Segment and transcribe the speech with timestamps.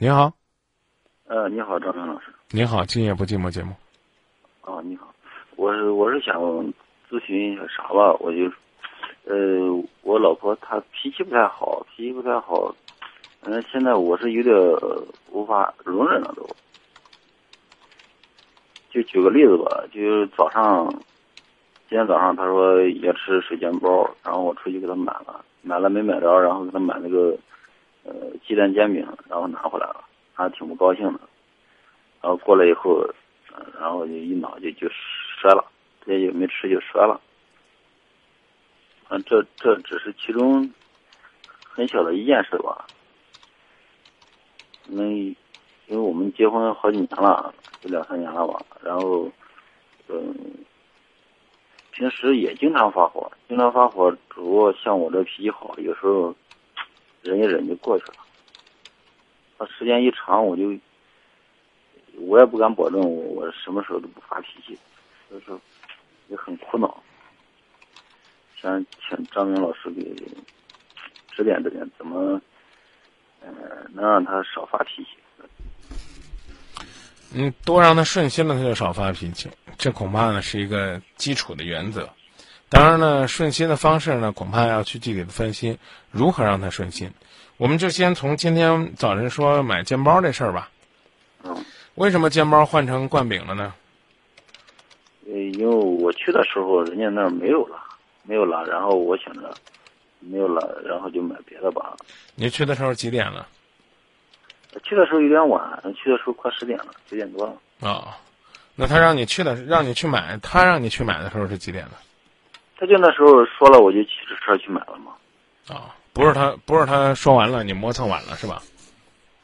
[0.00, 0.32] 你好，
[1.26, 2.26] 呃，你好，张明老师。
[2.52, 3.74] 你好，今夜不寂寞节目。
[4.60, 5.12] 啊，你好，
[5.56, 6.40] 我是我是想
[7.10, 8.12] 咨询一下啥吧？
[8.20, 8.44] 我就，
[9.24, 12.72] 呃，我老婆她脾气不太好，脾气不太好，
[13.42, 14.56] 嗯，现在我是有点
[15.32, 16.48] 无法容忍了都。
[18.90, 20.88] 就举个例子吧，就是早上，
[21.88, 27.36] 今天早上她说要吃水煎包，然后我出去给她买了，买了没买着，然后给她买那个，
[28.08, 28.14] 呃，
[28.46, 30.02] 鸡蛋煎饼，然后拿回来了，
[30.32, 31.20] 还挺不高兴的。
[32.22, 33.06] 然后过来以后，
[33.78, 34.88] 然后就一恼就就
[35.38, 35.62] 摔了，
[36.04, 37.20] 直接也没吃就摔了。
[39.10, 40.70] 嗯，这这只是其中
[41.62, 42.86] 很小的一件事吧。
[44.86, 45.36] 那因
[45.90, 47.52] 为我们结婚好几年了，
[47.82, 48.58] 就两三年了吧。
[48.82, 49.30] 然后，
[50.08, 50.34] 嗯，
[51.90, 54.10] 平时也经常发火，经常发火。
[54.10, 56.34] 只不过像我这脾气好，有时候
[57.22, 58.14] 忍一忍就过去了。
[59.58, 60.76] 他时间一长，我就。
[62.22, 64.76] 我也不敢保证我我什么时候都不发脾气，
[65.28, 65.60] 所以说
[66.26, 67.00] 也很苦恼。
[68.56, 70.02] 想请张明老师给
[71.30, 72.40] 指点指点，怎么
[73.40, 73.48] 呃
[73.92, 75.10] 能让他少发脾气？
[77.34, 79.48] 嗯，多让他顺心了，他就少发脾气。
[79.76, 82.08] 这恐怕呢是一个基础的原则。
[82.70, 85.78] 当然呢，顺心的方式呢，恐怕要去具体的分析
[86.10, 87.12] 如何让他顺心。
[87.56, 90.70] 我们就先从今天早晨说买煎包这事儿吧。
[91.44, 91.64] 嗯。
[91.94, 93.74] 为什么煎包换成灌饼了呢？
[95.26, 97.76] 呃，因为我去的时候人家那儿没有了，
[98.22, 99.52] 没有了，然后我想着
[100.20, 101.96] 没有了，然后就买别的吧。
[102.36, 103.48] 你去的时候几点了？
[104.84, 107.88] 去的时候有点晚，去的时候快十点了，九点多了。
[107.88, 108.16] 啊，
[108.76, 111.92] 那他让你去的，让你去买，他让你去买的时候是几点了？
[112.78, 115.12] 他就那时候说了，我就骑着车去买了嘛。
[115.68, 118.62] 啊，不是他，不是他说完了，你磨蹭晚了是吧？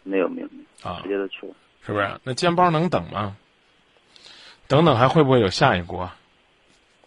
[0.04, 1.54] 没有，没有，没有，啊，直接就去了。
[1.84, 2.08] 是不是？
[2.22, 3.36] 那煎包能等吗？
[4.68, 6.10] 等等，还会不会有下一锅？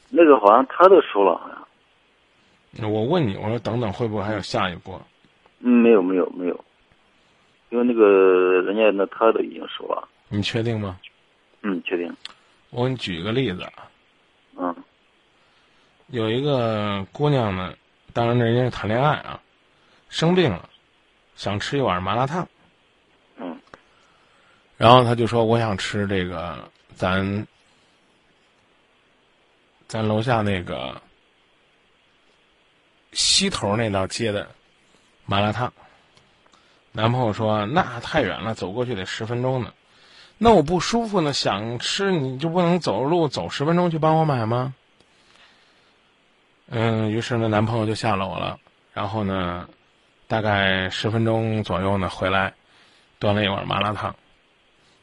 [0.10, 2.92] 那个好像他都收了，好像。
[2.92, 5.02] 我问你，我说等等，会不会还有下一锅？
[5.62, 6.66] 嗯，没有，没有，没有。
[7.70, 10.08] 因为那个人家那他都已经收了。
[10.30, 11.00] 你确定吗？
[11.64, 12.16] 嗯，确定。
[12.70, 13.64] 我给你举一个例子。
[13.64, 13.84] 嗯。
[16.08, 17.74] 有一个姑娘呢，
[18.14, 19.42] 当然人家是谈恋爱啊，
[20.10, 20.70] 生病了，
[21.36, 22.48] 想吃一碗麻辣烫。
[23.38, 23.60] 嗯
[24.78, 27.48] 然后他就说：“我想吃这个咱
[29.88, 31.02] 咱楼下那个
[33.12, 34.50] 西头那道街的
[35.26, 35.74] 麻辣烫。”
[36.94, 39.74] 男朋友说：“那太远了，走过去得十分钟呢。
[40.38, 44.76] 那我不舒服呢，想吃你就不能走路走十分钟去帮我买吗？”
[46.70, 48.60] 嗯，于是呢，男朋友就下楼了。
[48.94, 49.70] 然后呢，
[50.28, 52.54] 大概十分钟左右呢，回来
[53.20, 54.16] 端了一碗麻辣烫。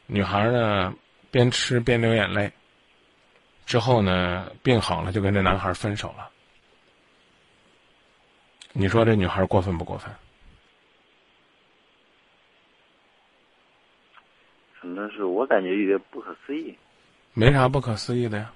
[0.05, 0.93] 女孩呢，
[1.31, 2.51] 边吃边流眼泪。
[3.65, 6.29] 之后呢，病好了就跟这男孩分手了。
[8.73, 10.13] 你说这女孩过分不过分？
[14.79, 16.77] 反正是我感觉有点不可思议。
[17.33, 18.51] 没啥不可思议的呀，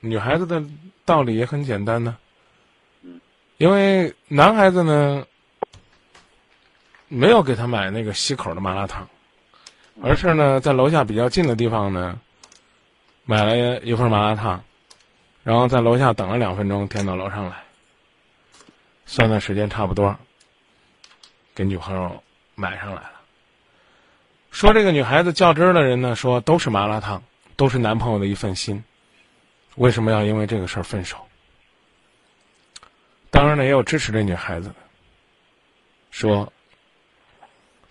[0.00, 0.64] 女孩子的
[1.04, 2.16] 道理也很简单呢。
[2.16, 2.23] 嗯。
[3.56, 5.26] 因为男孩子呢，
[7.08, 9.08] 没有给他买那个西口的麻辣烫。
[10.02, 12.18] 而是呢，在楼下比较近的地方呢，
[13.24, 14.64] 买了一份麻辣烫，
[15.44, 17.62] 然后在楼下等了两分钟，点到楼上来，
[19.06, 20.16] 算算时间差不多，
[21.54, 22.24] 给女朋友
[22.56, 23.12] 买上来了。
[24.50, 27.22] 说这个女孩子较真儿的人呢，说都是麻辣烫，
[27.54, 28.82] 都是男朋友的一份心，
[29.76, 31.18] 为什么要因为这个事儿分手？
[33.34, 34.76] 当然了，也有支持这女孩子的，
[36.12, 36.52] 说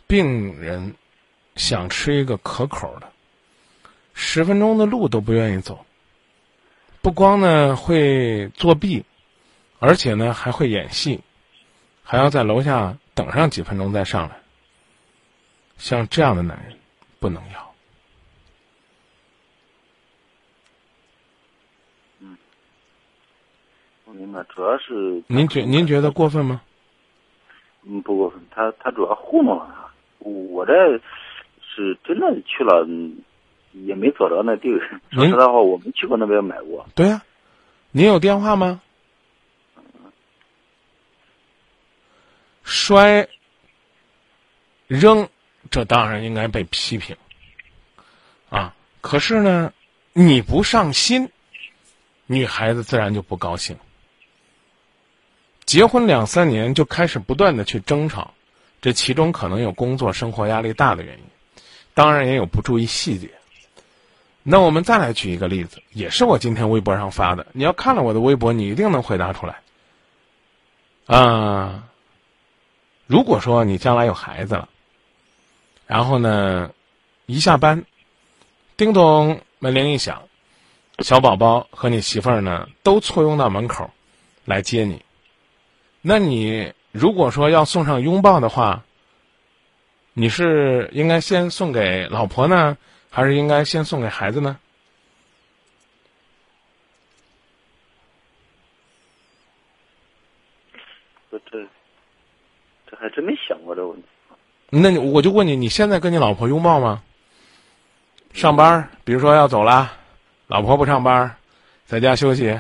[0.08, 0.96] 病人。
[1.56, 3.14] 想吃一个可口的，
[4.16, 5.86] 十分钟的路都不愿意走。
[7.00, 9.06] 不光呢会作弊，
[9.78, 11.22] 而且呢还会演戏，
[12.02, 14.40] 还要在楼下等上几分钟再上来。
[15.78, 16.76] 像这样的男人，
[17.20, 17.76] 不能要。
[22.18, 22.36] 嗯，
[24.14, 26.62] 我明白，主要是您觉您觉得过分吗？
[27.84, 28.40] 嗯，不过分。
[28.52, 29.92] 他他主要糊弄了他，
[30.30, 30.74] 我这。
[31.76, 32.88] 是真的去了，
[33.72, 35.02] 也没找着那地儿。
[35.10, 36.88] 说实在话，我没去过那边买过。
[36.94, 37.20] 对呀，
[37.90, 38.80] 您有电话吗？
[42.62, 43.28] 摔、
[44.86, 45.28] 扔，
[45.72, 47.18] 这当然应该被批评。
[48.52, 49.74] 啊，可是呢，
[50.14, 51.28] 你不上心，
[52.28, 53.76] 女孩子自然就不高兴。
[55.66, 58.34] 结婚两三年就开始不断的去争吵，
[58.82, 61.24] 这其中可能有工作生活压力大的原因。
[61.94, 63.30] 当然也有不注意细节。
[64.42, 67.48] 那我们再来举一个例子，也是我今天微博上发的。
[67.54, 69.62] 你要看了我的微博，你一定能回答出来。
[71.06, 71.84] 啊，
[73.08, 74.68] 如果说你将来有孩子了，
[75.88, 76.72] 然后呢，
[77.26, 77.86] 一下班，
[78.76, 80.24] 叮咚，门铃一响，
[81.00, 83.92] 小宝宝和你媳妇儿呢都簇拥到门口
[84.44, 85.04] 来接你，
[86.06, 88.84] 那你如果说要送上拥抱的话，
[90.12, 92.78] 你是应该先送给老婆呢？
[93.10, 94.58] 还是应该先送给孩子呢？
[101.32, 101.66] 这这
[102.92, 104.08] 这还真没想过这个问题。
[104.70, 107.02] 那你我就问你，你现在跟你老婆拥抱吗？
[108.34, 109.94] 上班，比如说要走了，
[110.48, 111.38] 老婆不上班，
[111.86, 112.60] 在家休息。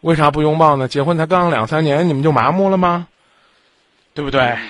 [0.00, 0.86] 为啥不拥抱呢？
[0.86, 3.08] 结婚才刚两三年，你们就麻木了吗？
[4.14, 4.40] 对不对？
[4.40, 4.60] 感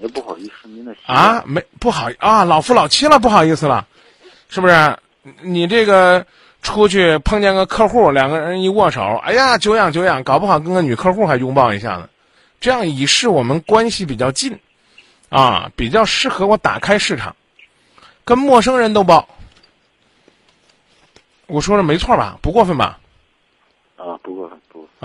[0.00, 3.86] 觉不好意思，您的啊，没不好啊，老夫老妻了，不好意思了，
[4.48, 4.96] 是不是？
[5.40, 6.24] 你这个
[6.62, 12.08] 出去碰见个客户，两个人一握手，哎呀，久仰久仰，搞不好跟个女客户还拥抱一下呢，
[12.60, 14.58] 这样以示我们关系比较近，
[15.30, 17.34] 啊，比较适合我打开市场，
[18.24, 19.28] 跟陌生人都抱，
[21.46, 22.38] 我说的没错吧？
[22.42, 22.98] 不过分吧？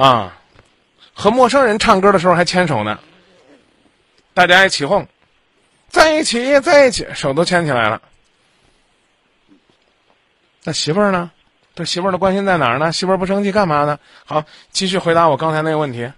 [0.01, 0.35] 啊，
[1.13, 2.99] 和陌生人唱歌的时候还牵手呢。
[4.33, 5.07] 大家一起哄，
[5.89, 8.01] 在一起，在一起，手都牵起来了。
[10.63, 11.29] 那媳妇儿呢？
[11.75, 12.91] 这媳妇儿的关心在哪儿呢？
[12.91, 13.99] 媳妇儿不生气干嘛呢？
[14.25, 16.11] 好，继续回答我刚才那个问题。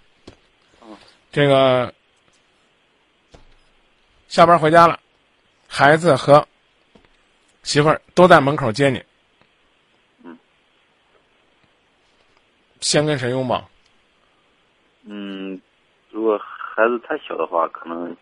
[1.33, 1.93] 这个
[4.29, 4.97] 下班回家了，
[5.67, 6.47] 孩子和
[7.63, 9.03] 媳妇儿都在门口接你。
[10.23, 10.37] 嗯。
[12.79, 13.69] 先跟谁拥抱？
[15.03, 15.61] 嗯，
[16.09, 16.41] 如果。
[16.75, 18.17] 孩子太小的话，可能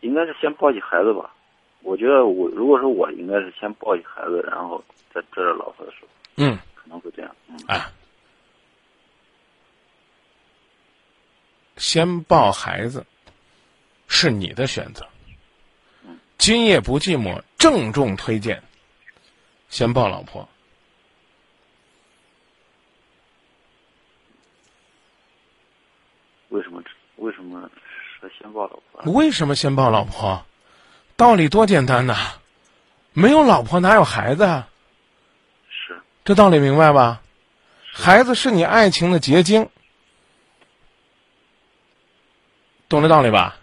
[0.00, 1.34] 应该是先抱起孩子吧。
[1.82, 4.82] 我觉得我如果说我应该是先抱起孩子，然后
[5.12, 6.06] 再拽着老婆的手。
[6.36, 7.36] 嗯，可能会这样。
[7.48, 7.92] 嗯，哎，
[11.76, 13.04] 先抱孩子
[14.08, 15.06] 是你的选择。
[16.06, 18.62] 嗯，今夜不寂寞，郑重推荐
[19.68, 20.48] 先抱老婆。
[26.48, 26.82] 为什么？
[27.16, 27.70] 为什么
[28.18, 29.12] 说先抱老婆？
[29.12, 30.44] 为什么先抱老婆？
[31.16, 32.16] 道理多简单呐！
[33.12, 34.42] 没有老婆哪有孩子？
[34.42, 34.68] 啊？
[35.68, 36.02] 是。
[36.24, 37.22] 这道理明白吧？
[37.92, 39.68] 孩子是你爱情的结晶，
[42.88, 43.56] 懂这道理吧？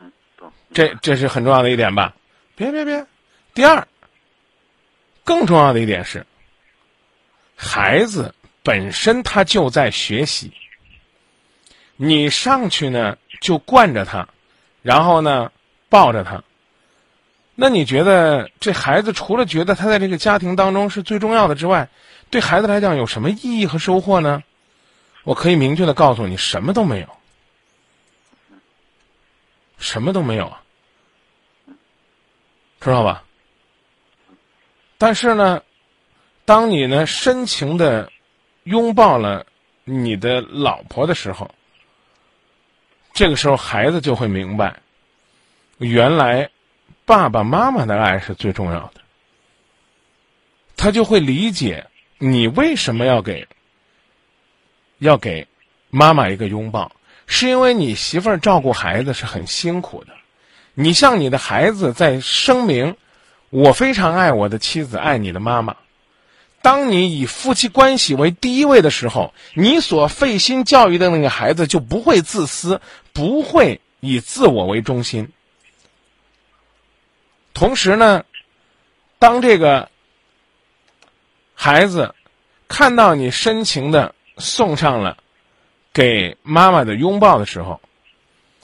[0.00, 0.50] 嗯，懂。
[0.72, 2.14] 这这是很重要的一点吧？
[2.54, 3.06] 别别别！
[3.52, 3.86] 第二，
[5.24, 6.24] 更重要的一点是，
[7.54, 10.50] 孩子本身他就在学习。
[12.02, 14.26] 你上去呢，就惯着他，
[14.80, 15.52] 然后呢，
[15.90, 16.42] 抱着他。
[17.54, 21.90] 那你觉得这孩子除了觉得他在这个家庭当中是最重要的之外，
[22.30, 24.42] 对孩子来讲有什么意义和收获呢？
[25.24, 27.08] 我可以明确的告诉你，什么都没有，
[29.76, 30.62] 什么都没有啊，
[32.80, 33.24] 知道吧？
[34.96, 35.62] 但是呢，
[36.46, 38.10] 当你呢深情的
[38.64, 39.44] 拥抱了
[39.84, 41.50] 你的老婆的时候。
[43.12, 44.80] 这个时候，孩子就会明白，
[45.78, 46.50] 原来
[47.04, 49.00] 爸爸妈妈的爱是最重要的。
[50.76, 51.88] 他就会理解
[52.18, 53.46] 你为什么要给
[54.98, 55.46] 要给
[55.90, 56.92] 妈妈一个拥抱，
[57.26, 60.14] 是因为你媳妇儿照顾孩子是很辛苦的。
[60.72, 62.96] 你向你的孩子在声明
[63.50, 65.76] ：“我非常爱我的妻子，爱你的妈妈。”
[66.62, 75.30] 当你以夫妻关系为第一位的时候，你所费心教育的那个孩子就不会自私，不会以自我为中心。
[77.52, 78.24] 同时呢，
[79.18, 79.90] 当这个
[81.54, 82.14] 孩子
[82.68, 85.18] 看到你深情的送上了
[85.92, 87.80] 给妈妈的拥抱的时候，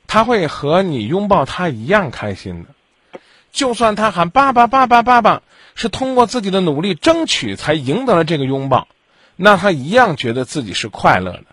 [0.07, 3.21] 他会和你拥抱他一样开心的。
[3.53, 5.43] 就算他喊爸爸爸爸爸爸，
[5.75, 8.87] 是通过自己的努力争取才赢得了这个拥抱，
[9.35, 11.45] 那他一样觉得自己是快乐的，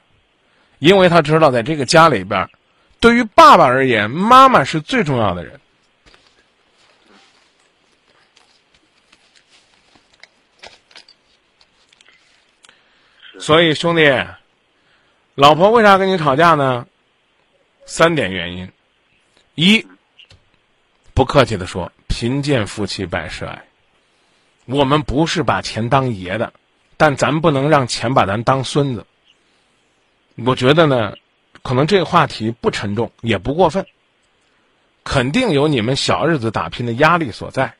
[0.80, 2.50] 因为他知道在这个家里边，
[3.04, 5.60] 对于爸爸而言，妈妈是最重要的人。
[13.38, 14.10] 所以兄弟，
[15.36, 16.88] 老婆为啥跟你吵架呢？
[17.86, 18.72] 三点原因，
[19.56, 19.86] 一。
[21.14, 23.66] 不客气的说，贫贱夫妻百事哀。
[24.64, 26.54] 我们不是把钱当爷的，
[26.96, 29.06] 但咱不能让钱把咱当孙子。
[30.36, 31.18] 我觉得呢，
[31.64, 33.86] 可能这个话题不沉重，也不过分。
[35.04, 37.74] 肯定有你们小日子打拼的压力所在。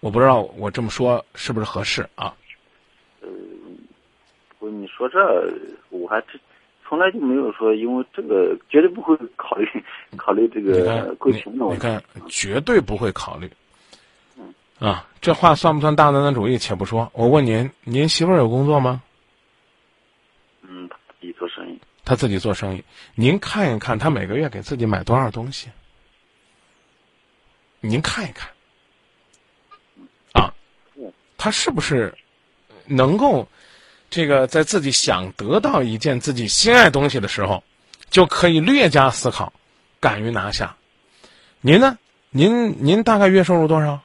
[0.00, 2.34] 我不知道我这么说是不是合适啊？
[3.22, 3.28] 呃，
[4.58, 5.18] 不你说这，
[5.88, 6.38] 我还真
[6.86, 9.66] 从来就没有说，因为这个绝对不会考虑
[10.16, 11.80] 考虑这个贵平的问你。
[11.80, 13.50] 看，绝对不会考虑。
[14.78, 16.58] 啊，这话算不算大男子主义？
[16.58, 19.02] 且不说，我问您，您媳妇儿有工作吗？
[21.24, 25.70] 自己做生意，他自己做生意，您看一看，他每个月给自己买多少东西？
[27.80, 28.50] 您看一看，
[30.32, 30.54] 啊，
[31.38, 32.14] 他是不是
[32.84, 33.48] 能够
[34.10, 37.64] 这个在自己想得到一件自己心爱东西的时候，
[38.10, 39.52] 就可以略加思考，
[40.00, 40.76] 敢于拿下？
[41.62, 41.98] 您呢？
[42.28, 44.02] 您您大概月收入多少？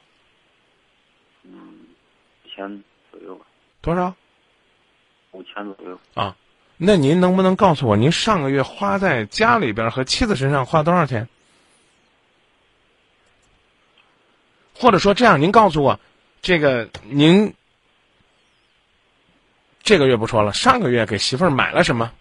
[1.43, 3.45] 一千左右吧，
[3.81, 4.15] 多少？
[5.31, 5.99] 五千左右。
[6.13, 6.37] 啊，
[6.81, 11.27] 那您能不能告诉我，您上个月花在家里边和妻子身上花多少钱？
[14.73, 15.99] 或者说这样，您告诉我，
[16.41, 17.53] 这个您
[19.83, 22.13] 这个月不说了，上个月给媳妇儿买了什么？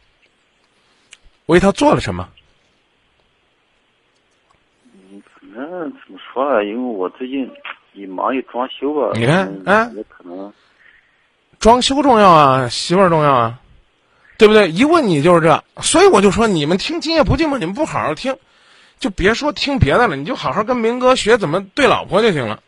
[1.47, 2.29] 为她做了什么？
[4.93, 6.65] 嗯，反正怎么说呢？
[6.65, 7.49] 因为我最近
[7.93, 10.53] 也忙于装修吧，你看嗯啊也可能
[11.61, 13.61] 装修重要啊，媳妇儿重要啊，
[14.39, 14.71] 对不对？
[14.71, 18.39] 一问你就是这，所以我就说你们听《今夜不寂寞》，你们不好好听，
[19.01, 22.61] 就别说听别的了，你就好好跟明哥学怎么对老婆就行了。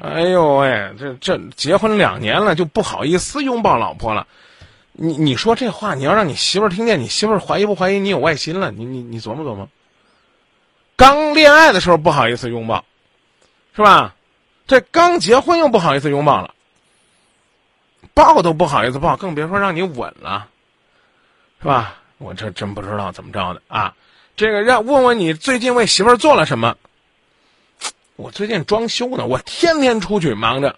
[0.00, 4.26] 哎呦喂，这这结婚两年了，就不好意思拥抱老婆了。
[4.92, 8.72] 你你说这话，你要让你媳妇儿听见，你媳妇儿怀疑不怀疑你有外心了？
[8.72, 9.68] 你你你琢磨琢磨。
[10.96, 12.84] 刚恋爱的时候不好意思拥抱，
[13.76, 14.16] 是吧？
[14.66, 16.54] 这刚结婚又不好意思拥抱了。
[18.18, 20.48] 抱都不好意思抱，更别说让你吻了，
[21.60, 21.94] 是吧？
[22.18, 23.94] 我这真不知道怎么着的啊！
[24.34, 26.76] 这个让问问你最近为媳妇儿做了什么？
[28.16, 30.76] 我最近装修呢，我天天出去忙着，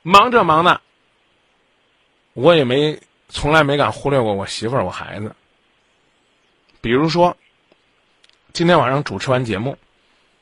[0.00, 0.80] 忙着忙的，
[2.32, 5.36] 我也没从来没敢忽略过我媳妇儿、我孩子。
[6.80, 7.36] 比如说，
[8.54, 9.76] 今天晚上主持完节目，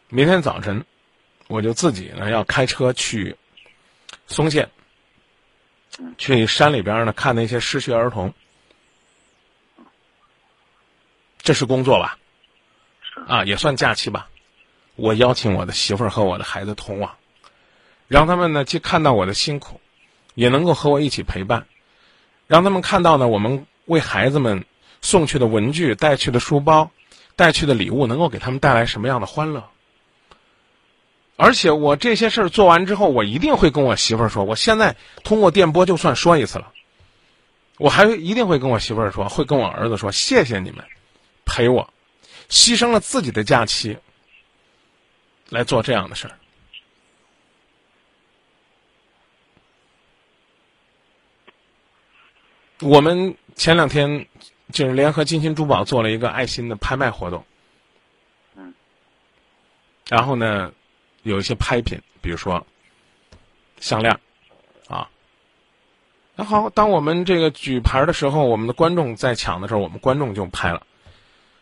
[0.09, 0.85] 明天早晨
[1.49, 3.35] 我就自己呢要开车去
[4.29, 4.71] 松县。
[6.19, 8.35] 去山里边呢看那些失学儿童，
[11.39, 12.19] 这是工作吧？
[13.03, 14.29] 是啊，也算假期吧。
[14.95, 17.17] 我邀请我的媳妇儿和我的孩子同往，
[18.09, 19.81] 让他们呢既看到我的辛苦，
[20.35, 21.67] 也能够和我一起陪伴，
[22.47, 24.65] 让他们看到呢我们为孩子们
[25.03, 26.91] 送去的文具、带去的书包、
[27.37, 29.69] 带去的礼物，能够给他们带来什么样的欢乐。
[31.39, 36.73] 而且我这些事儿做完之后，我一定会跟我媳妇儿说，我现在通过电波就算说一次了，
[37.77, 40.83] 我还一定会跟我媳妇儿说，会跟我儿子说，谢谢你们
[41.45, 41.93] 陪我，
[42.49, 43.99] 牺牲了自己的假期
[45.51, 46.39] 来做这样的事儿。
[52.81, 54.27] 我们前两天
[54.73, 57.45] 就是联合金鑫珠宝做了一个爱心的拍卖活动，
[58.57, 58.73] 嗯，
[60.09, 60.73] 然后呢。
[61.27, 62.65] 有一些拍品，比如说
[63.81, 64.19] 项链，
[64.89, 65.09] 啊。
[66.37, 70.87] 然后当我们这个举牌的时候，我们的观众在抢的时候，我们观众就拍了，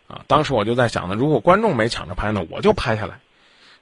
[0.06, 0.24] 啊。
[0.26, 3.20] 当时我就在想呢，如果观众没抢着拍呢，我就拍下来，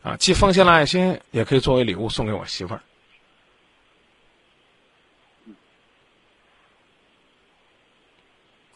[0.03, 2.83] 啊，既奉献了爱心，也可以作为礼物送给我媳妇儿。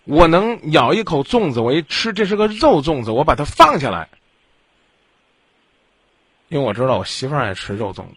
[0.04, 4.08] 我能咬一口粽子，我一吃，这是个肉粽子，我把它放下来。
[6.48, 8.14] 因为我知道我媳妇儿爱吃肉粽子，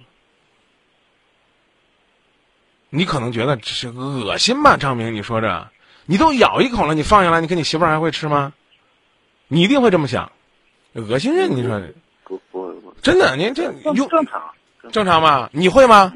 [2.89, 5.13] 你可能觉得这是恶心吧，张明？
[5.13, 5.67] 你说这，
[6.05, 8.53] 你都咬一口了，你放下来，你跟你媳妇儿还会吃吗？
[9.47, 10.31] 你一定会这么想，
[10.93, 11.49] 恶心人！
[11.55, 11.81] 你说
[12.23, 14.53] 不不不，真的，您这正正常，
[14.91, 15.49] 正常吗？
[15.51, 16.13] 你会吗？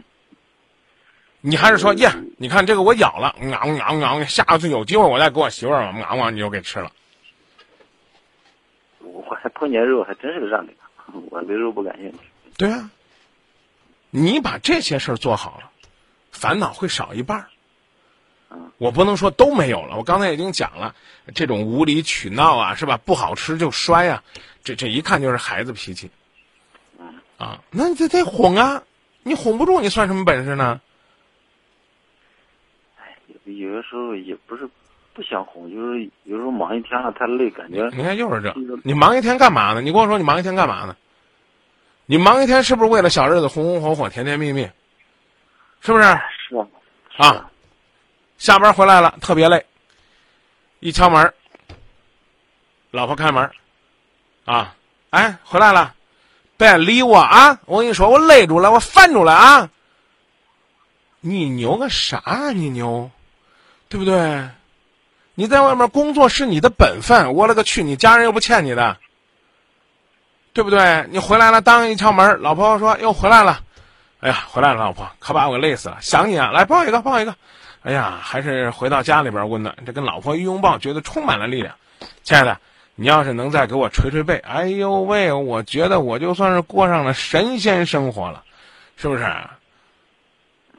[1.42, 2.10] 你还是说耶？
[2.38, 6.92] 你看这个我咬了，咬咬咬，下次有机会我再给我媳妇儿咬咬，你就给吃了。
[9.00, 10.74] 我还碰见肉还真是个让的，
[11.30, 12.18] 我对肉不感兴趣。
[12.58, 12.90] 对啊，
[14.10, 15.70] 你把这些事儿做好了，
[16.32, 17.48] 烦恼会少一半儿。
[18.78, 20.94] 我不能说都没有了，我刚才已经讲了，
[21.34, 22.98] 这种无理取闹啊，是吧？
[22.98, 24.24] 不好吃就摔啊，
[24.64, 26.12] 这这一看就是孩子脾气。
[27.40, 28.84] 啊，那你这得哄啊，
[29.24, 30.80] 你哄不住，你算什么本事呢？
[33.46, 34.70] 有的时候也不是
[35.14, 39.82] 不想哄，就是有时候忙一天了太累，感觉你看又是这，你忙一天干嘛呢？
[39.82, 40.96] 你跟我说你忙一天干嘛呢？
[42.06, 44.70] 你忙一天是不是为了小日子红红火火、甜甜蜜蜜？
[45.82, 46.04] 是不是？
[46.04, 46.56] 是
[47.18, 47.50] 啊，啊，
[48.38, 49.66] 下班回来了特别累，
[50.80, 51.34] 一敲门，
[52.92, 53.50] 老婆开门，
[54.46, 54.76] 啊，
[55.12, 55.94] 哎，回来了，
[56.58, 57.60] 别理我啊！
[57.66, 59.70] 我跟你说，我累住了，我烦住了啊！
[61.22, 62.52] 你牛个啥啊？
[62.52, 63.10] 你牛，
[63.88, 64.50] 对不对？
[65.36, 67.84] 你在外面工作是你的本分，我勒个去！
[67.84, 68.98] 你家人又不欠你的，
[70.54, 71.06] 对不对？
[71.10, 73.60] 你回来了，当一敲门，老婆说又回来了，
[74.20, 77.36] 哎呀，回来了，老婆，可把我累死了，想你啊，来抱一个，抱一个，
[77.82, 81.76] 哎呀，还是回到家里边温暖，这跟老婆一拥抱，觉得充满了力量。
[82.24, 82.58] 亲爱的，
[82.96, 88.44] 你要是能再给我捶捶背，哎呦喂，我觉得我就算是过上了神仙生活了，
[88.96, 89.26] 是不是？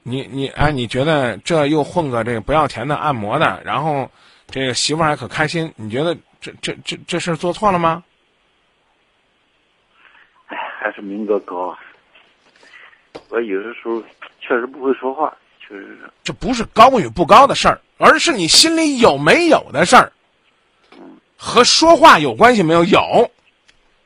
[0.02, 4.10] 你你哎，你觉得这又混个这个不要钱的按摩的，然后。
[4.50, 8.04] 这个媳妇还可开心，你觉得这这这这事做错了吗？
[11.04, 11.76] 哎，还是明哥高。
[13.28, 14.02] 我有的时候
[14.40, 16.10] 确实不会说话，确实是。
[16.22, 20.12] 这不是高与不高的事儿，而是你心里有没有的事儿。
[21.36, 22.84] 和说话有关系没有？
[22.84, 23.30] 有。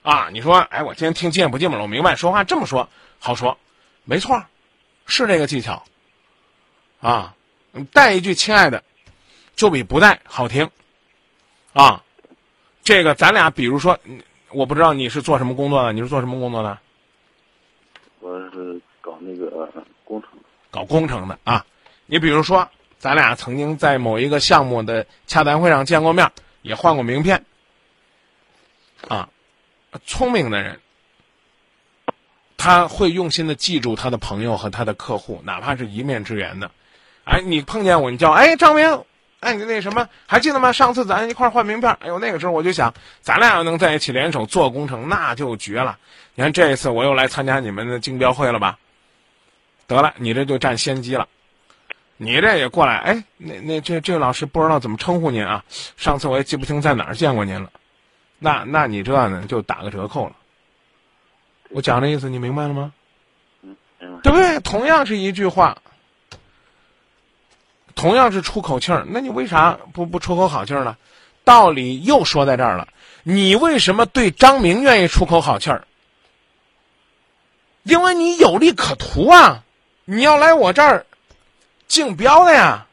[0.03, 2.89] 啊，你说，哎，我今天听见不见了，我明白说话这么说
[3.19, 3.57] 好说，
[4.05, 4.43] 没错，
[5.07, 5.85] 是这个技巧。
[7.01, 7.35] 啊，
[7.93, 8.83] 带一句亲爱的。
[9.55, 10.71] 就比不带好听，
[11.73, 12.05] 啊，
[12.85, 13.99] 这个咱俩比如说，
[14.51, 16.79] 我不知道你是做什么工作的，你是做什么工作的？
[18.21, 19.71] 我是搞那个
[20.05, 20.31] 工程，
[20.71, 21.65] 搞工程的啊。
[22.07, 26.31] 你比如说，咱俩曾经在某一个项目的洽谈会上见过面，
[26.63, 27.45] 也换过名片，
[29.07, 29.29] 啊，
[30.05, 30.81] 聪明的人，
[32.57, 36.71] 他会用心的记住他的朋友和他的客户，哪怕是一面之缘的。
[37.25, 39.05] 哎，你碰见我，你叫哎张明。
[39.41, 40.73] 哎，你那什么还记得吗？
[40.73, 45.97] 上次咱一块换名片，哎呦，那个时候我就想，咱俩要能在一起联手做工程，那就绝了。
[46.35, 48.79] 你看这一次我又来参加你们的竞标会了吧？
[49.87, 51.29] 得了，你这就占先机了。
[52.17, 55.65] 你这也过来，哎，那那这这位老师不知道怎么称呼您啊？
[55.97, 57.71] 上次我也记不清在哪儿见过您了。
[58.41, 60.33] 那那你这呢就打个折扣了。
[61.71, 62.93] 我讲这意思你明白了吗？
[63.63, 63.77] 嗯，
[64.23, 64.59] 对不对？
[64.61, 65.79] 同样是一句话。
[67.99, 70.97] 同样是出口气儿，那你为啥不不出口好气儿呢？
[71.43, 72.87] 道理又说在这儿了，
[73.25, 75.85] 你为什么对张明愿意出口好气儿？
[77.83, 79.65] 因为你有利可图啊！
[80.05, 81.07] 你要来我这儿
[81.89, 82.87] 竞标的呀，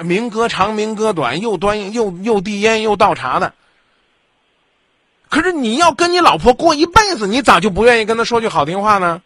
[0.00, 3.54] 明哥长明哥短，又端又又递烟又倒茶的。
[5.28, 9.22] 可是你要跟你老婆过一辈子，你咋就不愿意跟她说句好听话呢？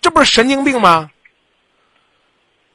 [0.00, 1.10] 这不是神经病吗？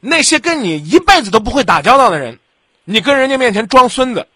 [0.06, 2.38] 那些跟你一辈子都不会打交道的人，
[2.84, 4.28] 你跟人家面前装孙子；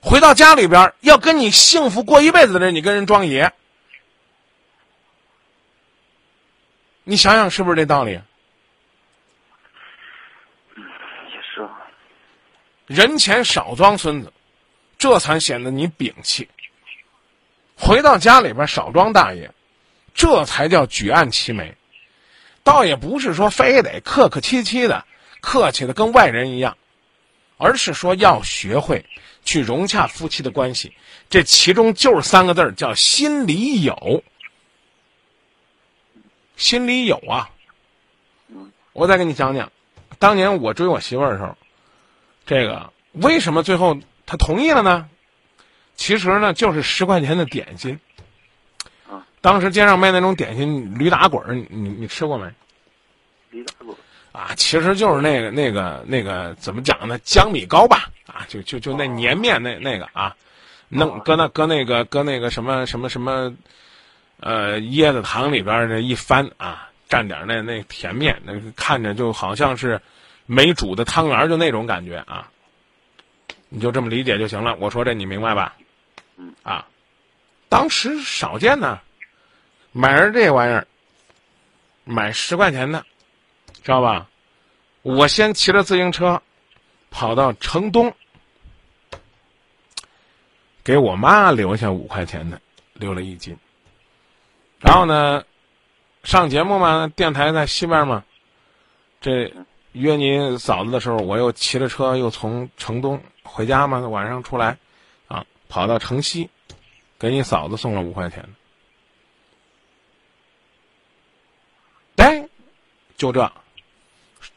[0.00, 3.52] 回到家里边要跟你幸福过一辈子的人，你跟人装爷。
[7.04, 8.10] 你想想是不是这道理？
[8.10, 8.22] 也
[11.54, 11.70] 是啊。
[12.86, 14.32] 人前少装孙子，
[14.98, 16.48] 这才显得你摒气；
[17.76, 19.48] 回到家里边少装大爷，
[20.12, 21.72] 这才叫举案齐眉。
[22.66, 25.04] 倒也不是说非得客客气气的，
[25.40, 26.76] 客气的跟外人一样，
[27.58, 29.06] 而是说要学会
[29.44, 30.92] 去融洽夫妻的关系。
[31.30, 34.24] 这其中就是三个字儿，叫心里有。
[36.56, 37.50] 心里有啊。
[38.92, 39.70] 我再给你讲讲，
[40.18, 41.56] 当年我追我媳妇儿的时候，
[42.46, 45.08] 这个为什么最后她同意了呢？
[45.94, 48.00] 其实呢，就是十块钱的点心。
[49.46, 52.52] 当时街上卖那种点心驴打滚儿，你你吃过没？
[53.50, 53.94] 驴打滚
[54.32, 57.16] 啊，其实就是那个那个那个怎么讲呢？
[57.20, 60.34] 江米糕吧，啊，就就就那粘面那那个啊，
[60.88, 63.54] 弄搁那搁那个搁那个什么什么什么，
[64.40, 70.00] 呃，椰子糖里边这一翻啊，蘸点那那甜面，那看着就好像是
[70.46, 72.50] 没煮的汤圆，就那种感觉啊。
[73.68, 74.74] 你就这么理解就行了。
[74.80, 75.72] 我说这你明白吧？
[76.36, 76.84] 嗯啊，
[77.68, 78.98] 当时少见呢。
[79.98, 80.86] 买着这玩意儿，
[82.04, 83.02] 买十块钱的，
[83.82, 84.28] 知道吧？
[85.00, 86.42] 我先骑着自行车，
[87.10, 88.14] 跑到城东，
[90.84, 92.60] 给我妈留下五块钱的，
[92.92, 93.56] 留了一斤。
[94.80, 95.42] 然后呢，
[96.24, 98.22] 上节目嘛，电台在西边嘛，
[99.22, 99.50] 这
[99.92, 104.76] 约你嫂子的时候，我又骑着车又从城东回家嘛，晚上出来，
[105.26, 106.50] 啊，跑到城西，
[107.18, 108.48] 给你嫂子送了五块钱的。
[113.16, 113.50] 就这，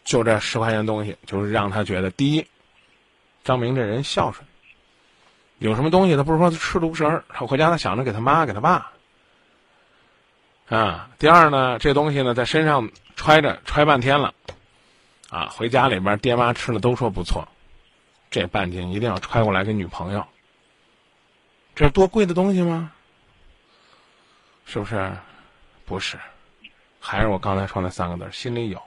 [0.03, 2.45] 就这十块钱东西，就是让他觉得第一，
[3.43, 4.45] 张明这人孝顺，
[5.57, 8.91] 有什么东西他不是说他吃独食，他回家他想着给他妈给他爸。
[10.67, 14.33] 啊，第二呢，这东西呢在身上揣着揣半天了，
[15.29, 17.47] 啊，回家里边爹妈吃了都说不错，
[18.29, 20.27] 这半斤一定要揣过来给女朋友。
[21.75, 22.91] 这是多贵的东西吗？
[24.65, 25.11] 是不是？
[25.85, 26.19] 不是，
[26.99, 28.81] 还是我刚才说那三个字，心里有。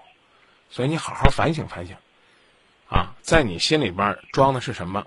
[0.71, 1.97] 所以你好好反省反省，
[2.89, 5.07] 啊，在你心里边装的是什么？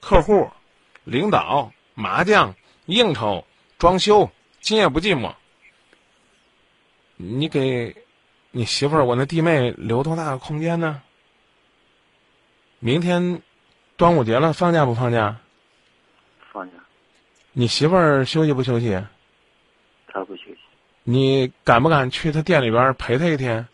[0.00, 0.50] 客户、
[1.04, 3.46] 领导、麻将、应酬、
[3.78, 5.34] 装修，今夜不寂寞。
[7.16, 7.96] 你给
[8.50, 11.02] 你媳妇儿，我那弟妹留多大的空间呢？
[12.78, 13.42] 明天
[13.96, 15.38] 端午节了，放假不放假？
[16.52, 16.76] 放假，
[17.52, 19.02] 你媳妇儿休息不休息？
[20.08, 20.45] 她不休息，
[21.08, 23.68] 你敢不敢去他店里边陪他一天？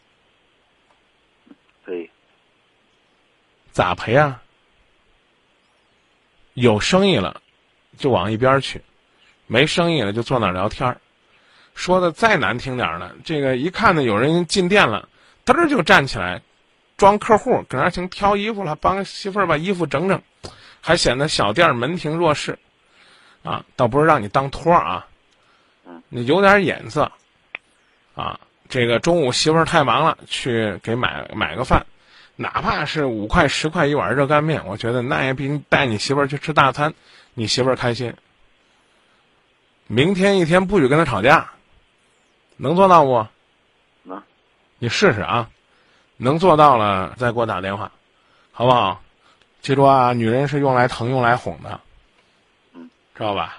[1.82, 2.10] 可以，
[3.70, 4.42] 咋陪啊？
[6.52, 7.40] 有生意了，
[7.96, 8.80] 就往一边去；
[9.46, 11.00] 没生意了，就坐那儿聊天儿。
[11.74, 15.08] 说的再难听点儿呢，这个一看呢有人进店了，
[15.46, 16.42] 嘚儿就站起来，
[16.98, 20.22] 装客户，搁那儿请挑衣服了，帮媳妇儿把衣服整整，
[20.82, 22.58] 还显得小店儿门庭若市。
[23.42, 25.08] 啊，倒不是让你当托儿啊，
[26.10, 27.10] 你有点眼色。
[28.14, 31.86] 啊，这个中午媳妇儿太忙了，去给买买个饭。
[32.36, 36.94] 哪怕是五块十块一碗热干面，我觉得那也比你带你媳妇儿去吃大餐，
[37.34, 38.14] 你媳妇儿开心。
[39.86, 41.52] 明天一天不许跟他吵架，
[42.56, 43.26] 能做到不？
[44.02, 44.22] 能。
[44.78, 45.50] 你试试啊，
[46.16, 47.92] 能做到了再给我打电话，
[48.50, 49.02] 好不好？
[49.60, 51.80] 记住啊，女人是用来疼、用来哄的，
[52.72, 53.58] 嗯，知道吧？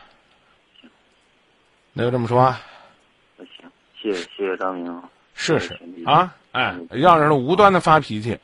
[1.93, 2.55] 那就这么说。
[4.03, 5.01] 谢谢谢谢张明。
[5.33, 8.37] 试试啊，哎，让人无端的发脾气。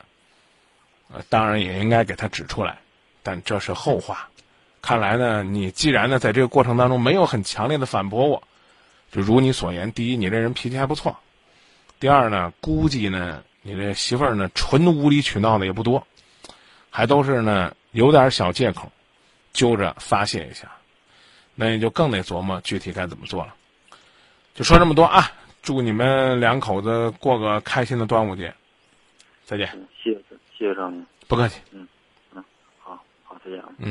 [1.12, 2.78] 呃，当然也应该给他指出来，
[3.22, 4.30] 但这是后话。
[4.80, 8.42] 看来呢，你既然呢在这个过程当中没有很强烈的反驳我，
[9.12, 11.12] 就如你所言，第一，你这人脾气还不错；
[11.98, 16.06] 第二呢，估计呢你这媳妇儿呢纯无理取闹的也不多，
[16.88, 18.90] 还都是呢有点小借口，
[19.52, 20.72] 揪着发泄一下，
[21.54, 23.54] 那你就更得琢磨具体该怎么做了。
[24.54, 25.32] 就说这么多啊！
[25.62, 28.52] 祝你们两口子过个开心的端午节，
[29.44, 29.66] 再见。
[30.02, 30.20] 谢谢，
[30.56, 31.04] 谢谢张明。
[31.28, 31.60] 不客气。
[31.72, 31.86] 嗯，
[32.34, 32.44] 嗯，
[32.78, 33.68] 好，好，再见啊。
[33.78, 33.88] 嗯。